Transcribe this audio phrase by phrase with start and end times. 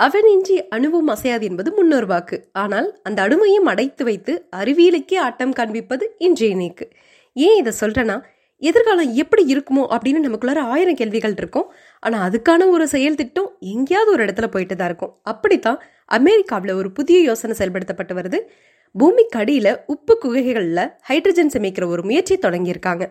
[0.00, 2.36] அவனின்றி அணுவும் அசையாது என்பது முன்னொரு வாக்கு.
[2.62, 6.86] ஆனால் அந்த அணுவையும் அடைத்து வைத்து அறிவியலுக்கே ஆட்டம் காண்பிப்பது இன்றைய நீக்கு
[7.36, 8.16] ஏன் இதை சொல்றேன்னா
[8.62, 11.66] எதிர்காலம் எப்படி இருக்குமோ அப்படின்னு நமக்குள்ளார ஆயிரம் கேள்விகள் இருக்கும்.
[12.02, 15.12] ஆனால் அதுக்கான ஒரு செயல் திட்டம் எங்கேயாவது ஒரு இடத்துல போயிட்டு தான் இருக்கும்.
[15.32, 15.78] அப்படித்தான்
[16.18, 18.40] அமெரிக்காவில் ஒரு புதிய யோசனை செயல்படுத்தப்பட்டு வருது.
[18.94, 23.04] பூமிக்கு அடியில் உப்பு குகைகளில் ஹைட்ரஜன் சேமிக்கிற ஒரு முயற்சி தொடங்கியிருக்காங்க.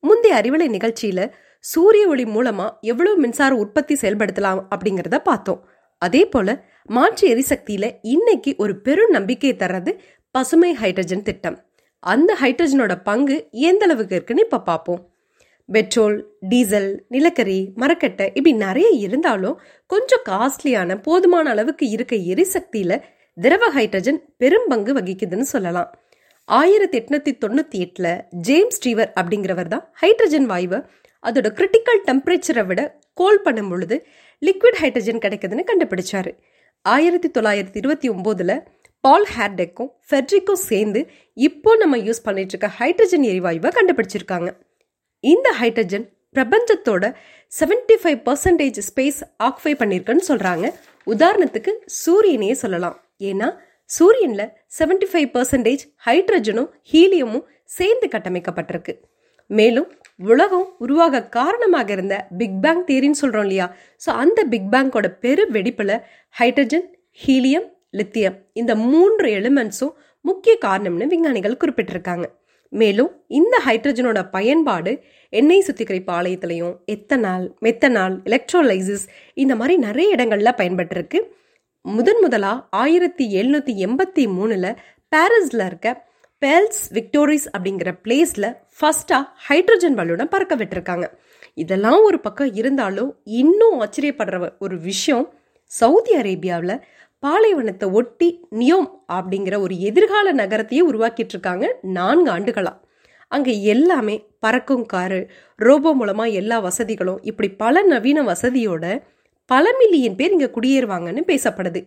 [0.00, 1.20] முந்தைய அறிவலை நிகழ்ச்சியில
[1.64, 5.60] சூரிய ஒளி மூலமா எவ்வளவு மின்சார உற்பத்தி செயல்படுத்தலாம் அப்படிங்கிறத பார்த்தோம்.
[6.02, 6.48] அதே போல
[6.86, 9.92] மாற்று எரிசக்தியில இன்னைக்கு ஒரு பெரும் நம்பிக்கையை தர்றது
[10.34, 11.56] பசுமை ஹைட்ரஜன் திட்டம்.
[12.02, 13.36] அந்த ஹைட்ரஜனோட பங்கு
[13.68, 15.00] எந்த அளவுக்கு இருக்குன்னு இப்ப பார்ப்போம்
[15.68, 16.16] பெட்ரோல்
[16.48, 19.56] டீசல் நிலக்கரி மரக்கட்டை இப்படி நிறைய இருந்தாலும்
[19.90, 22.92] கொஞ்சம் காஸ்ட்லியான போதுமான அளவுக்கு இருக்க எரிசக்தியில
[23.36, 25.90] திரவ ஹைட்ரஜன் பெரும் பங்கு வகிக்குதுன்னு சொல்லலாம்.
[26.48, 28.08] ஆயிரத்தி எட்நூத்தி தொண்ணூத்தி எட்டுல
[28.48, 30.80] ஜேம்ஸ் ஸ்டீவர் அப்படிங்கிறவர் தான் ஹைட்ரஜன் வாயுவை
[31.22, 32.80] அதோட கிரிட்டிக்கல் டெம்பரேச்சரை விட
[33.20, 33.96] கோல் பண்ணும் பொழுது
[34.46, 36.38] லிக்விட் ஹைட்ரஜன் கிடைக்குதுன்னு கண்டுபிடிச்சாரு.
[36.82, 38.64] ஆயிரத்தி தொள்ளாயிரத்தி இருபத்தி ஒம்போதுல
[39.00, 44.56] பால் ஹேர்டெக்கும் ஃபெட்ரிக்கும் சேர்ந்து இப்போ நம்ம யூஸ் பண்ணிட்டு இருக்க ஹைட்ரஜன் எரிவாயுவை கண்டுபிடிச்சிருக்காங்க.
[45.20, 47.14] இந்த ஹைட்ரஜன் பிரபஞ்சத்தோட
[47.60, 50.72] 75% ஃபைவ் பர்சன்டேஜ் ஸ்பேஸ் ஆக்குபை பண்ணியிருக்குன்னு சொல்றாங்க.
[51.06, 51.72] உதாரணத்துக்கு
[52.06, 53.04] சூரியனையே சொல்லலாம்.
[53.18, 53.56] ஏன்னா
[53.98, 59.00] சூரியன்ல 75% ஃபைவ் பர்சன்டேஜ் ஹைட்ரஜனும் ஹீலியமும் சேர்ந்து கட்டமைக்கப்பட்டிருக்கு.
[59.46, 63.66] மேலும் உலகம் உருவாக காரணமாக இருந்த பிக் பேங் தேரின்னு சொல்கிறோம் இல்லையா?
[64.06, 65.94] ஸோ அந்த பிக் பேங்கோட பெரு வெடிப்பில்
[66.34, 66.86] ஹைட்ரஜன்
[67.26, 72.26] ஹீலியம் லித்தியம் இந்த மூன்று எலிமெண்ட்ஸும் முக்கிய காரணம்னு விஞ்ஞானிகள் குறிப்பிட்டிருக்காங்க.
[72.72, 74.92] மேலும் இந்த ஹைட்ரஜனோட பயன்பாடு
[75.32, 81.20] எண்ணெய் சுத்திகரிப்பு ஆலயத்திலையும் எத்தனால் மெத்தனால் எலக்ட்ரோலைசிஸ் இந்த மாதிரி நிறைய இடங்கள்ல பயன்பட்டிருக்கு
[81.84, 84.68] முதன் முதலாக ஆயிரத்தி எழுநூற்றி எண்பத்தி மூணில்
[85.08, 85.88] பாரிஸில் இருக்க
[86.42, 88.48] பேல்ஸ் விக்டோரிஸ் அப்படிங்கிற பிளேஸில்
[88.78, 91.06] ஃபஸ்ட்டாக ஹைட்ரஜன் பலூனை பறக்க விட்டுருக்காங்க.
[91.54, 95.26] இதெல்லாம் ஒரு பக்கம் இருந்தாலும் இன்னும் ஆச்சரியப்படுற ஒரு விஷயம்
[95.70, 96.82] சவுதி அரேபியாவில்
[97.18, 102.80] பாலைவனத்தை ஒட்டி நியோம் அப்படிங்கிற ஒரு எதிர்கால நகரத்தையே உருவாக்கிட்டு இருக்காங்க நான்கு ஆண்டுகளாக
[103.28, 105.20] அங்கே எல்லாமே பறக்கும் காரு
[105.56, 108.86] ரோபோ மூலமாக எல்லா வசதிகளும் இப்படி பல நவீன வசதியோட
[109.50, 111.80] பல மில்லியன் பேர் இங்கே குடியேறுவாங்கன்னு பேசப்படுது.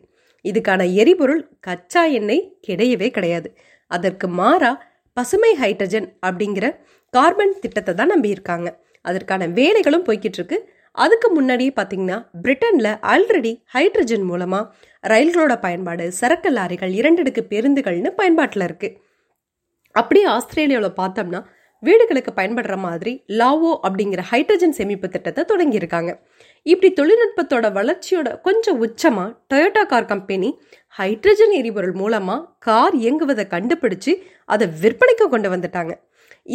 [0.45, 3.49] இதுக்கான எரிபொருள் கச்சா எண்ணெய் கிடையவே கிடையாது.
[3.91, 4.71] அதற்கு மாறா
[5.17, 6.65] பசுமை ஹைட்ரஜன் அப்படிங்கிற
[7.13, 8.69] கார்பன் திட்டத்தை தான் நம்பியிருக்காங்க.
[9.05, 10.57] அதற்கான வேலைகளும் போய்கிட்டு இருக்கு
[11.03, 14.69] அதுக்கு முன்னாடியே பார்த்தீங்கன்னா பிரிட்டனில் ஆல்ரெடி ஹைட்ரஜன் மூலமாக
[15.03, 18.89] ரயில்களோட பயன்பாடு சரக்கு லாரிகள் இரண்டடுக்கு பேருந்துகள்னு பயன்பாட்டில் இருக்கு.
[19.95, 21.41] அப்படியே ஆஸ்திரேலியாவில் பார்த்தோம்னா
[21.83, 26.11] வீடுகளுக்கு பயன்படுற மாதிரி லாவோ அப்படிங்கிற ஹைட்ரஜன் சேமிப்பு திட்டத்தை தொடங்கியிருக்காங்க.
[26.71, 30.59] இப்படி தொழில்நுட்பத்தோட வளர்ச்சியோட கொஞ்சம் உச்சமா டொயோட்டா கார் கம்பெனி
[30.97, 34.13] ஹைட்ரஜன் எரிபொருள் மூலமா கார் இயங்குவதை கண்டுபிடிச்சு
[34.45, 35.93] அதை விற்பனைக்கு கொண்டு வந்துட்டாங்க.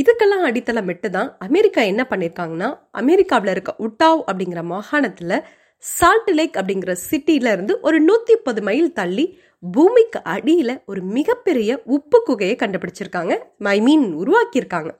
[0.00, 5.36] இதுக்கெல்லாம் அடித்தளமிட்டு தான் அமெரிக்கா என்ன பண்ணியிருக்காங்கன்னா அமெரிக்காவில் இருக்க உட்டாவ் அப்படிங்கிற மாகாணத்தில்
[5.78, 9.38] சால்ட் லேக் அப்படிங்கிற சிட்டியில இருந்து ஒரு நூத்தி முப்பது மைல் தள்ளி
[9.72, 13.34] பூமிக்கு அடியில ஒரு மிகப்பெரிய உப்பு குகையை கண்டுபிடிச்சிருக்காங்க.
[13.58, 14.90] ஐ மீன் உருவாக்கியிருக்காங்க.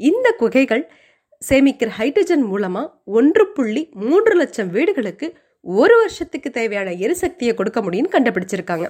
[0.00, 0.84] இந்த குகைகள்
[1.42, 2.82] சேமிக்கிற ஹைட்ரஜன் மூலமா
[3.18, 5.26] ஒன்று புள்ளி மூன்று லட்சம் வீடுகளுக்கு
[5.64, 8.86] ஒரு வருஷத்துக்கு தேவையான எரிசக்தியை கொடுக்க முடியும்னு கண்டுபிடிச்சிருக்காங்க.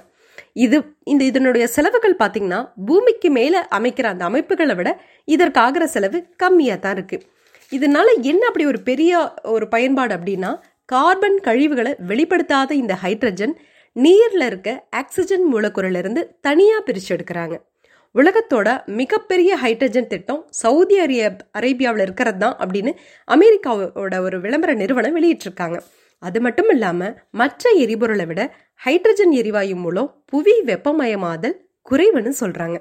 [0.64, 4.90] இது இந்த இதனுடைய செலவுகள் பார்த்தீங்கன்னா பூமிக்கு மேலே அமைக்கிற அந்த அமைப்புகளை விட
[5.28, 7.24] இதற்காகிற செலவு கம்மியாக தான் இருக்குது
[7.72, 9.12] இதனால என்ன அப்படி ஒரு பெரிய
[9.54, 10.50] ஒரு பயன்பாடு அப்படின்னா
[10.92, 13.54] கார்பன் கழிவுகளை வெளிப்படுத்தாத இந்த ஹைட்ரஜன்
[13.96, 17.54] நீரில் இருக்க ஆக்சிஜன் மூலக்கூறிலிருந்து தனியாக பிரித்து எடுக்கிறாங்க.
[18.18, 18.68] உலகத்தோட
[19.00, 21.24] மிகப்பெரிய ஹைட்ரஜன் திட்டம் சவுதி அரேபிய
[21.58, 22.92] அரேபியாவில் இருக்கிறது தான் அப்படின்னு
[23.28, 25.78] அமெரிக்காவோட ஒரு விளம்பர நிறுவனம் வெளியிட்டிருக்காங்க.
[26.22, 28.42] அது மட்டும் இல்லாமல் மற்ற எரிபொருளை விட
[28.84, 31.56] ஹைட்ரஜன் எரிவாயு மூலம் புவி வெப்பமயமாதல்
[31.90, 32.78] குறைவுன்னு சொல்கிறாங்க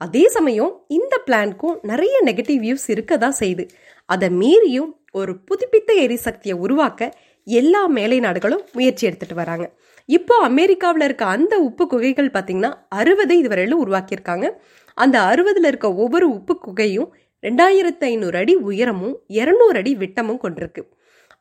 [0.00, 3.64] அதே சமயம் இந்த பிளான்க்கும் நிறைய நெகட்டிவ் வியூஸ் இருக்க தான் செய்யுது.
[4.08, 7.10] அதை மீறியும் ஒரு புதுப்பித்த எரிசக்தியை உருவாக்க
[7.48, 9.70] எல்லா மேலை நாடுகளும் முயற்சி எடுத்துட்டு வராங்க.
[10.06, 14.50] இப்போ அமெரிக்காவில் இருக்க அந்த உப்பு குகைகள் பார்த்தீங்கன்னா அறுபது இதுவரையிலும் உருவாக்கியிருக்காங்க.
[14.94, 17.12] அந்த அறுபதுல இருக்க ஒவ்வொரு உப்பு குகையும்
[17.42, 20.88] ரெண்டாயிரத்து ஐநூறு அடி உயரமும் இரநூறு அடி விட்டமும் கொண்டிருக்கு.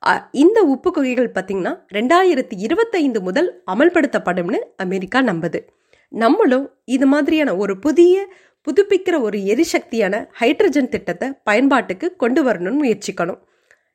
[0.07, 5.67] அ- இந்த உப்பு குகைகள் பார்த்தீங்கன்னா ரெண்டாயிரத்தி இருபத்தைந்து முதல் அமல்படுத்தப்படும்னு அமெரிக்கா நம்புது.
[6.09, 13.39] நம்மளும் இது மாதிரியான ஒரு புதிய புதுப்பிக்கிற ஒரு எரிசக்தியான ஹைட்ரஜன் திட்டத்தை பயன்பாட்டுக்கு கொண்டு வரணும்னு முயற்சிக்கணும்.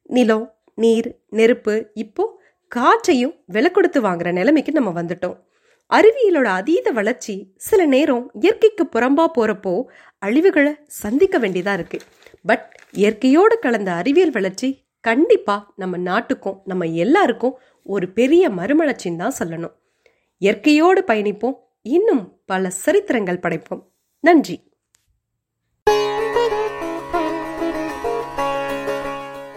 [0.02, 2.24] நிலம் நீர் நெருப்பு இப்போ
[2.72, 5.36] காற்றையும் விலை கொடுத்து வாங்குற நிலைமைக்கு நம்ம வந்துட்டோம்.
[5.90, 9.72] அறிவியலோட அதீத வளர்ச்சி சில நேரம் இயற்கைக்கு புறம்பா போறப்போ
[10.26, 11.98] அழிவுகளை சந்திக்க வேண்டியதா இருக்கு.
[12.44, 14.68] பட் இயற்கையோடு கலந்த அறிவியல் வளர்ச்சி
[15.04, 17.56] கண்டிப்பா நம்ம நாட்டுக்கும் நம்ம எல்லாருக்கும்
[17.86, 19.74] ஒரு பெரிய மறுமலர்ச்சின்னு தான் சொல்லணும்.
[20.42, 23.82] இயற்கையோடு பயணிப்போம் இன்னும் பல சரித்திரங்கள் படைப்போம்.
[24.24, 24.56] நன்றி.